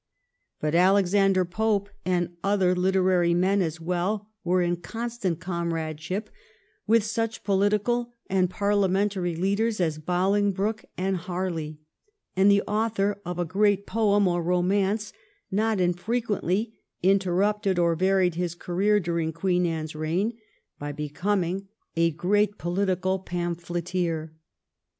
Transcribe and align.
But 0.59 0.73
Alexander 0.73 1.45
Pope 1.45 1.87
and 2.03 2.35
other 2.43 2.73
literary 2.75 3.35
men 3.35 3.61
as 3.61 3.79
well 3.79 4.29
were 4.43 4.63
in 4.63 4.77
constant 4.77 5.39
comradeship 5.39 6.31
with 6.87 7.03
such 7.03 7.43
poUtical 7.43 8.07
and 8.27 8.49
parliamentary 8.49 9.35
leaders 9.35 9.79
as 9.79 9.99
Bolingbroke 9.99 10.85
and 10.97 11.17
Harley, 11.17 11.77
and 12.35 12.49
the 12.49 12.63
author 12.63 13.21
of 13.23 13.37
a 13.37 13.45
great 13.45 13.85
poem 13.85 14.27
or 14.27 14.41
romance 14.41 15.13
not 15.51 15.77
infre 15.77 16.23
quently 16.25 16.71
interrupted 17.03 17.77
or 17.77 17.93
varied 17.95 18.33
his 18.33 18.55
career 18.55 18.99
during 18.99 19.31
Queen 19.31 19.67
Anne's 19.67 19.93
reign 19.95 20.35
by 20.79 20.91
becoming 20.91 21.67
a 21.95 22.09
great 22.09 22.57
political 22.57 23.19
pam 23.19 23.55
phleteer. 23.55 24.31